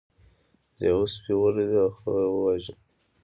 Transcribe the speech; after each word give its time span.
لیوه 0.79 1.05
سپی 1.13 1.33
ولید 1.39 1.71
او 1.81 1.89
هغه 1.95 2.13
یې 2.23 2.29
وواژه. 2.35 2.73